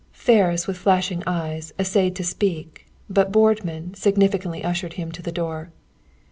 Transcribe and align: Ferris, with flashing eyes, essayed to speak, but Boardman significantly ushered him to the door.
Ferris, 0.13 0.65
with 0.65 0.79
flashing 0.79 1.21
eyes, 1.27 1.75
essayed 1.77 2.15
to 2.15 2.23
speak, 2.23 2.87
but 3.07 3.31
Boardman 3.31 3.93
significantly 3.93 4.63
ushered 4.63 4.93
him 4.93 5.11
to 5.11 5.21
the 5.21 5.31
door. 5.31 5.69